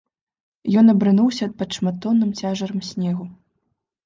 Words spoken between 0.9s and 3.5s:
абрынуўся пад шматтонным цяжарам снегу.